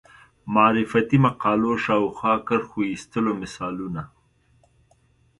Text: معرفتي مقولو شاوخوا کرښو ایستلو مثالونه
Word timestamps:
معرفتي 0.55 1.17
مقولو 1.25 1.71
شاوخوا 1.85 2.33
کرښو 2.47 2.79
ایستلو 2.91 3.31
مثالونه 3.41 4.03